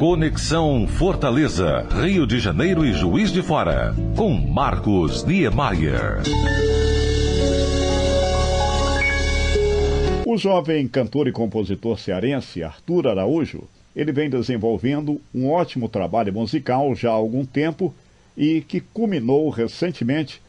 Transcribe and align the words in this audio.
Conexão 0.00 0.88
Fortaleza, 0.88 1.86
Rio 2.00 2.26
de 2.26 2.40
Janeiro 2.40 2.86
e 2.86 2.92
Juiz 2.94 3.30
de 3.30 3.42
Fora, 3.42 3.94
com 4.16 4.30
Marcos 4.30 5.24
Niemeyer. 5.24 6.22
O 10.24 10.38
jovem 10.38 10.88
cantor 10.88 11.28
e 11.28 11.32
compositor 11.32 11.98
cearense 11.98 12.62
Arthur 12.62 13.08
Araújo, 13.08 13.64
ele 13.94 14.10
vem 14.10 14.30
desenvolvendo 14.30 15.20
um 15.34 15.50
ótimo 15.50 15.86
trabalho 15.86 16.32
musical 16.32 16.94
já 16.94 17.10
há 17.10 17.12
algum 17.12 17.44
tempo 17.44 17.94
e 18.34 18.62
que 18.62 18.80
culminou 18.80 19.50
recentemente 19.50 20.40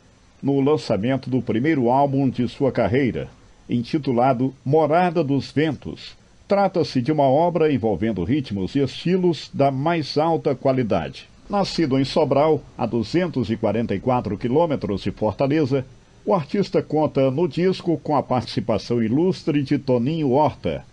no 0.42 0.62
lançamento 0.62 1.30
do 1.30 1.42
primeiro 1.42 1.90
álbum 1.90 2.30
de 2.30 2.48
sua 2.48 2.72
carreira, 2.72 3.28
intitulado 3.70 4.56
Morada 4.64 5.22
dos 5.22 5.52
Ventos 5.52 6.21
Trata-se 6.52 7.02
de 7.02 7.14
uma 7.14 7.24
obra 7.24 7.72
envolvendo 7.72 8.26
ritmos 8.26 8.76
e 8.76 8.80
estilos 8.80 9.50
da 9.54 9.72
mais 9.72 10.18
alta 10.18 10.54
qualidade. 10.54 11.30
Nascido 11.50 11.98
em 11.98 12.04
Sobral, 12.04 12.62
a 12.78 12.86
244 12.86 14.38
quilômetros 14.38 15.02
de 15.02 15.12
Fortaleza, 15.12 15.86
o 16.26 16.34
artista 16.34 16.84
conta 16.84 17.32
no 17.32 17.48
disco 17.48 17.98
com 18.04 18.18
a 18.18 18.22
participação 18.22 19.02
ilustre 19.02 19.64
de 19.64 19.78
Toninho 19.78 20.32
Horta, 20.32 20.84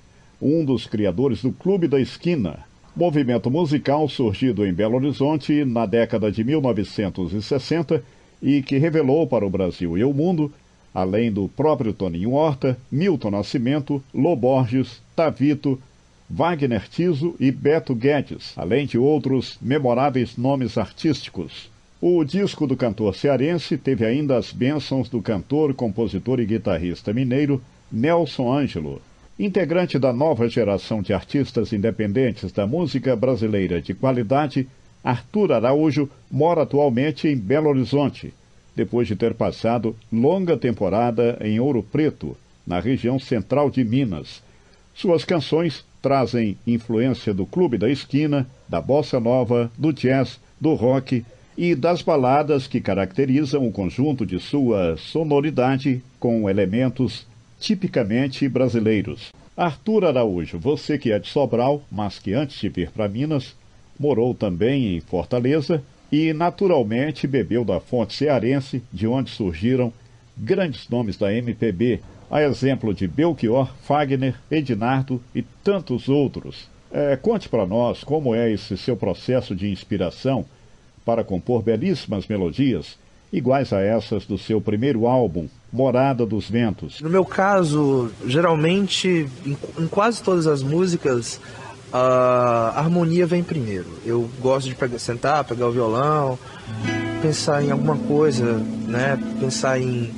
um 0.41 0.65
dos 0.65 0.87
criadores 0.87 1.43
do 1.43 1.51
Clube 1.51 1.89
da 1.89 1.99
Esquina, 1.99 2.61
movimento 2.95 3.51
musical 3.51 4.09
surgido 4.09 4.65
em 4.65 4.73
Belo 4.73 4.95
Horizonte 4.95 5.65
na 5.65 5.87
década 5.87 6.31
de 6.31 6.45
1960 6.45 8.01
e 8.41 8.63
que 8.63 8.79
revelou 8.79 9.27
para 9.27 9.45
o 9.45 9.51
Brasil 9.51 9.99
e 9.99 10.05
o 10.05 10.15
mundo 10.15 10.53
além 11.01 11.31
do 11.31 11.49
próprio 11.49 11.93
Toninho 11.93 12.33
Horta, 12.33 12.77
Milton 12.91 13.31
Nascimento, 13.31 14.03
Loborges, 14.13 15.01
Tavito, 15.15 15.81
Wagner 16.29 16.89
Tiso 16.89 17.35
e 17.39 17.51
Beto 17.51 17.95
Guedes, 17.95 18.53
além 18.57 18.87
de 18.87 18.99
outros 18.99 19.57
memoráveis 19.63 20.37
nomes 20.37 20.77
artísticos. 20.77 21.71
O 22.01 22.23
disco 22.25 22.67
do 22.67 22.77
cantor 22.77 23.15
cearense 23.15 23.79
teve 23.79 24.05
ainda 24.05 24.37
as 24.37 24.53
bênçãos 24.53 25.09
do 25.09 25.23
cantor, 25.23 25.73
compositor 25.73 26.41
e 26.41 26.47
guitarrista 26.47 27.13
mineiro 27.13 27.63
Nelson 27.91 28.53
Ângelo. 28.53 29.01
Integrante 29.39 29.99
da 29.99 30.13
nova 30.13 30.49
geração 30.49 31.01
de 31.01 31.13
artistas 31.13 31.73
independentes 31.73 32.51
da 32.51 32.67
música 32.67 33.15
brasileira 33.15 33.81
de 33.81 33.95
qualidade, 33.95 34.69
Arthur 35.03 35.53
Araújo 35.53 36.11
mora 36.31 36.63
atualmente 36.63 37.29
em 37.29 37.37
Belo 37.37 37.69
Horizonte 37.69 38.35
depois 38.79 39.09
de 39.09 39.17
ter 39.17 39.35
passado 39.35 39.97
longa 40.11 40.57
temporada 40.57 41.37
em 41.41 41.59
Ouro 41.59 41.83
Preto, 41.83 42.37
na 42.65 42.79
região 42.79 43.19
central 43.19 43.69
de 43.71 43.83
Minas. 43.83 44.41
Suas 44.95 45.25
canções 45.25 45.85
trazem 46.01 46.57
influência 46.65 47.35
do 47.35 47.45
Clube 47.45 47.77
da 47.77 47.91
Esquina, 47.91 48.47
da 48.69 48.81
bossa 48.81 49.19
nova, 49.19 49.69
do 49.77 49.93
jazz, 49.93 50.39
do 50.61 50.75
rock 50.75 51.25
e 51.57 51.75
das 51.75 52.03
baladas 52.03 52.69
que 52.69 52.81
caracterizam 52.81 53.67
o 53.67 53.73
conjunto 53.73 54.25
de 54.25 54.39
sua 54.39 54.97
sonoridade 54.97 56.01
com 56.21 56.49
elementos 56.49 57.27
tipicamente 57.59 58.49
brasileiros. 58.49 59.33
Arthur 59.57 60.05
Araújo, 60.05 60.57
você 60.57 60.97
que 60.97 61.11
é 61.11 61.19
de 61.19 61.27
Sobral, 61.27 61.83
mas 61.91 62.21
que 62.21 62.33
antes 62.33 62.61
de 62.61 62.69
vir 62.69 62.93
para 62.93 63.09
Minas, 63.09 63.57
morou 63.99 64.33
também 64.33 64.97
em 64.97 65.01
Fortaleza, 65.01 65.83
e 66.11 66.33
naturalmente 66.33 67.27
bebeu 67.27 67.65
da 67.65 67.81
fonte 67.81 68.15
cearense, 68.15 68.83
de 68.93 69.07
onde 69.07 69.31
surgiram 69.31 69.93
grandes 70.37 70.89
nomes 70.89 71.17
da 71.17 71.33
MPB, 71.33 72.01
a 72.31 72.43
exemplo 72.43 72.95
de 72.95 73.07
Belchior, 73.07 73.71
Fagner, 73.83 74.35
Ednardo 74.51 75.21
e 75.35 75.43
tantos 75.43 76.09
outros. 76.09 76.69
É, 76.91 77.17
conte 77.17 77.49
para 77.49 77.67
nós 77.67 78.03
como 78.03 78.35
é 78.35 78.51
esse 78.51 78.77
seu 78.77 78.97
processo 78.97 79.55
de 79.55 79.71
inspiração 79.71 80.45
para 81.05 81.25
compor 81.25 81.63
belíssimas 81.63 82.27
melodias, 82.27 82.99
iguais 83.33 83.73
a 83.73 83.81
essas 83.81 84.27
do 84.27 84.39
seu 84.39 84.61
primeiro 84.61 85.07
álbum, 85.07 85.49
Morada 85.71 86.25
dos 86.25 86.49
Ventos. 86.49 87.01
No 87.01 87.11
meu 87.11 87.25
caso, 87.25 88.11
geralmente, 88.27 89.29
em, 89.45 89.57
em 89.79 89.87
quase 89.87 90.23
todas 90.23 90.47
as 90.47 90.63
músicas, 90.63 91.39
a 91.93 92.75
harmonia 92.77 93.27
vem 93.27 93.43
primeiro. 93.43 93.87
Eu 94.05 94.29
gosto 94.41 94.69
de 94.69 94.75
pegar, 94.75 94.99
sentar, 94.99 95.45
pegar 95.45 95.67
o 95.67 95.73
violão, 95.73 96.39
pensar 97.23 97.63
em 97.63 97.71
alguma 97.71 97.97
coisa, 97.97 98.55
né? 98.87 99.19
Pensar 99.41 99.81
em 99.81 100.13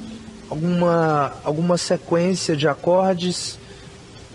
alguma, 0.48 1.32
alguma 1.44 1.78
sequência 1.78 2.56
de 2.56 2.66
acordes 2.66 3.58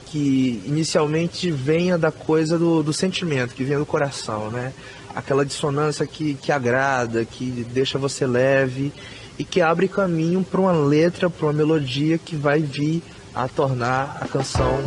que 0.05 0.63
inicialmente 0.65 1.51
venha 1.51 1.97
da 1.97 2.11
coisa 2.11 2.57
do, 2.57 2.81
do 2.81 2.93
sentimento, 2.93 3.53
que 3.53 3.63
venha 3.63 3.79
do 3.79 3.85
coração, 3.85 4.49
né? 4.49 4.71
Aquela 5.13 5.45
dissonância 5.45 6.05
que, 6.07 6.35
que 6.35 6.51
agrada, 6.51 7.25
que 7.25 7.65
deixa 7.71 7.97
você 7.97 8.25
leve 8.25 8.93
e 9.37 9.43
que 9.43 9.61
abre 9.61 9.87
caminho 9.87 10.43
para 10.43 10.61
uma 10.61 10.71
letra, 10.71 11.29
para 11.29 11.47
uma 11.47 11.53
melodia 11.53 12.17
que 12.17 12.35
vai 12.35 12.61
vir 12.61 13.03
a 13.33 13.47
tornar 13.49 14.17
a 14.21 14.27
canção 14.27 14.81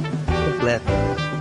completa. 0.50 1.37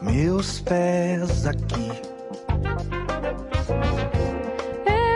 Meus 0.00 0.60
pés 0.60 1.46
aqui. 1.46 1.90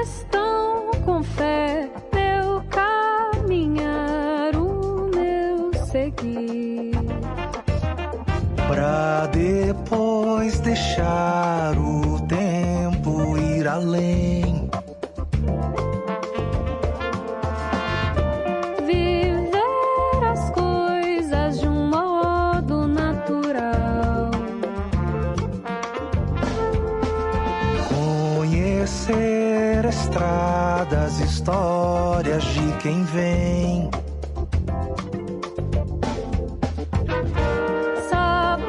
Estão 0.03 0.91
com 1.06 1.22
fé, 1.22 1.88
meu 2.12 2.62
caminhar, 2.69 4.54
o 4.56 5.09
meu 5.15 5.72
seguir. 5.87 6.93
Pra 8.69 9.26
depois 9.28 10.60
deixar 10.60 11.72
o 11.78 12.20
tempo 12.26 13.38
ir 13.38 13.66
além. 13.66 14.68
Estradas, 29.88 31.19
histórias 31.21 32.44
de 32.44 32.72
quem 32.82 33.04
vem. 33.04 33.91
Saber 38.10 38.66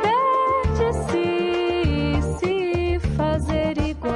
de 0.78 0.94
si, 1.12 2.19
se 2.40 3.00
fazer 3.18 3.78
igual. 3.78 4.13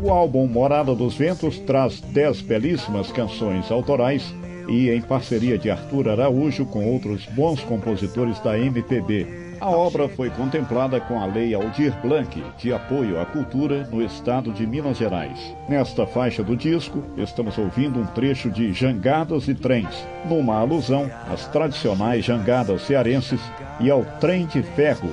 O 0.00 0.10
álbum 0.10 0.46
Morada 0.46 0.94
dos 0.94 1.16
Ventos 1.16 1.58
traz 1.58 2.00
dez 2.00 2.40
belíssimas 2.40 3.10
canções 3.10 3.72
autorais 3.72 4.32
e 4.68 4.88
em 4.90 5.00
parceria 5.00 5.58
de 5.58 5.68
Arthur 5.68 6.08
Araújo 6.10 6.64
com 6.64 6.86
outros 6.92 7.26
bons 7.26 7.60
compositores 7.62 8.38
da 8.38 8.56
MPB. 8.56 9.47
A 9.60 9.70
obra 9.70 10.08
foi 10.08 10.30
contemplada 10.30 11.00
com 11.00 11.20
a 11.20 11.26
Lei 11.26 11.52
Aldir 11.52 11.92
Blanc 12.00 12.42
de 12.58 12.72
apoio 12.72 13.20
à 13.20 13.26
cultura 13.26 13.88
no 13.90 14.00
estado 14.00 14.52
de 14.52 14.64
Minas 14.64 14.98
Gerais. 14.98 15.54
Nesta 15.68 16.06
faixa 16.06 16.44
do 16.44 16.56
disco, 16.56 17.02
estamos 17.16 17.58
ouvindo 17.58 17.98
um 17.98 18.06
trecho 18.06 18.50
de 18.50 18.72
Jangadas 18.72 19.48
e 19.48 19.54
Trens, 19.54 20.06
numa 20.26 20.56
alusão 20.58 21.10
às 21.28 21.48
tradicionais 21.48 22.24
jangadas 22.24 22.82
cearenses 22.82 23.40
e 23.80 23.90
ao 23.90 24.04
trem 24.20 24.46
de 24.46 24.62
ferro, 24.62 25.10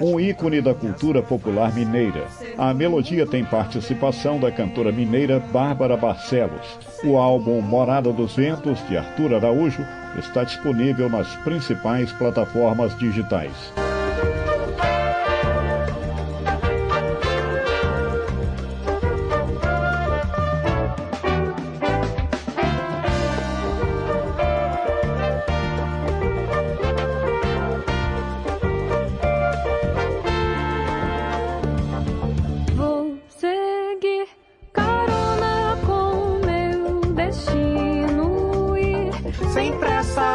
um 0.00 0.20
ícone 0.20 0.60
da 0.60 0.74
cultura 0.74 1.20
popular 1.20 1.74
mineira. 1.74 2.26
A 2.56 2.72
melodia 2.72 3.26
tem 3.26 3.44
participação 3.44 4.38
da 4.38 4.52
cantora 4.52 4.92
mineira 4.92 5.40
Bárbara 5.40 5.96
Barcelos. 5.96 6.78
O 7.02 7.16
álbum 7.16 7.60
Morada 7.60 8.12
dos 8.12 8.36
Ventos, 8.36 8.78
de 8.88 8.96
Arthur 8.96 9.34
Araújo, 9.34 9.84
está 10.16 10.44
disponível 10.44 11.08
nas 11.08 11.34
principais 11.38 12.12
plataformas 12.12 12.96
digitais. 12.96 13.52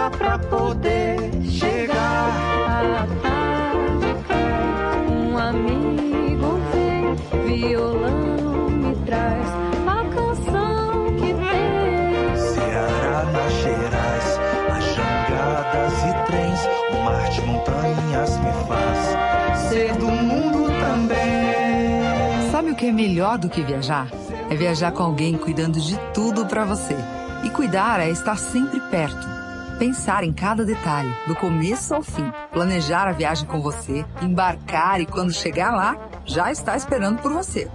pra 0.10 0.38
poder 0.38 1.18
chegar. 1.50 1.94
à 1.96 3.08
tarde, 3.22 4.08
Um 5.10 5.38
amigo 5.38 6.60
vem, 6.74 7.16
violão 7.46 8.70
me 8.70 8.96
traz 9.06 9.48
a 9.88 10.04
canção 10.14 11.16
que 11.16 11.34
tem. 11.34 12.38
Ceará, 12.38 13.24
nas 13.32 13.54
Gerais, 13.54 14.40
as 14.76 14.84
jangadas 14.96 15.94
e 16.04 16.26
trens, 16.26 16.60
o 16.92 17.04
mar 17.04 17.30
de 17.30 17.42
montanhas 17.42 18.38
me 18.38 18.52
faz 18.68 19.70
ser 19.70 19.96
do 19.96 20.08
mundo 20.08 20.66
também. 20.82 22.52
Sabe 22.52 22.72
o 22.72 22.76
que 22.76 22.88
é 22.88 22.92
melhor 22.92 23.38
do 23.38 23.50
que 23.50 23.62
viajar? 23.62 24.10
É 24.50 24.56
viajar 24.56 24.92
com 24.92 25.04
alguém 25.04 25.38
cuidando 25.38 25.80
de 25.80 25.98
tudo 26.14 26.46
para 26.46 26.66
você. 26.66 26.96
E 27.44 27.50
cuidar 27.50 28.00
é 28.00 28.10
estar 28.10 28.38
sempre 28.38 28.80
perto 28.80 29.32
Pensar 29.83 30.24
em 30.24 30.31
cada 30.31 30.63
detalhe, 30.63 31.13
do 31.27 31.35
começo 31.35 31.94
ao 31.94 32.01
fim. 32.01 32.31
Planejar 32.53 33.06
a 33.06 33.12
viagem 33.12 33.45
com 33.45 33.59
você, 33.59 34.06
embarcar 34.21 35.01
e 35.01 35.06
quando 35.06 35.33
chegar 35.33 35.75
lá, 35.75 35.97
já 36.24 36.50
está 36.50 36.77
esperando 36.77 37.21
por 37.21 37.33
você. 37.33 37.69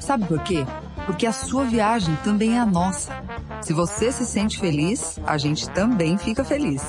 Sabe 0.00 0.24
por 0.24 0.42
quê? 0.42 0.64
Porque 1.04 1.26
a 1.26 1.32
sua 1.32 1.66
viagem 1.66 2.16
também 2.24 2.56
é 2.56 2.58
a 2.58 2.64
nossa. 2.64 3.12
Se 3.60 3.74
você 3.74 4.10
se 4.10 4.24
sente 4.24 4.58
feliz, 4.58 5.20
a 5.26 5.36
gente 5.36 5.68
também 5.68 6.16
fica 6.16 6.42
feliz. 6.42 6.82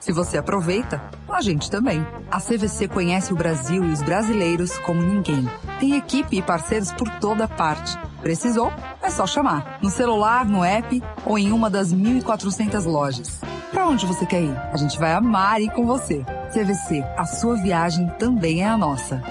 Se 0.00 0.10
você 0.10 0.36
aproveita, 0.36 1.00
a 1.28 1.40
gente 1.40 1.70
também. 1.70 2.04
A 2.28 2.40
CVC 2.40 2.88
conhece 2.88 3.32
o 3.32 3.36
Brasil 3.36 3.84
e 3.84 3.92
os 3.92 4.02
brasileiros 4.02 4.76
como 4.78 5.00
ninguém. 5.00 5.48
Tem 5.78 5.96
equipe 5.96 6.38
e 6.38 6.42
parceiros 6.42 6.90
por 6.90 7.08
toda 7.20 7.46
parte. 7.46 7.96
Precisou? 8.20 8.72
É 9.08 9.10
só 9.10 9.26
chamar. 9.26 9.78
No 9.80 9.88
celular, 9.88 10.44
no 10.44 10.62
app 10.62 11.02
ou 11.24 11.38
em 11.38 11.50
uma 11.50 11.70
das 11.70 11.94
1.400 11.94 12.84
lojas. 12.84 13.40
Para 13.72 13.88
onde 13.88 14.04
você 14.04 14.26
quer 14.26 14.42
ir? 14.42 14.54
A 14.70 14.76
gente 14.76 14.98
vai 14.98 15.14
amar 15.14 15.62
ir 15.62 15.70
com 15.70 15.86
você. 15.86 16.26
CVC, 16.52 17.02
a 17.16 17.24
sua 17.24 17.56
viagem 17.56 18.06
também 18.18 18.62
é 18.62 18.68
a 18.68 18.76
nossa. 18.76 19.22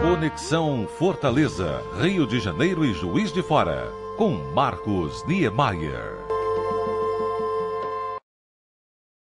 Conexão 0.00 0.88
Fortaleza, 0.98 1.82
Rio 2.00 2.26
de 2.26 2.40
Janeiro 2.40 2.82
e 2.82 2.94
Juiz 2.94 3.30
de 3.30 3.42
Fora, 3.42 3.92
com 4.16 4.38
Marcos 4.54 5.22
Niemeyer. 5.26 6.33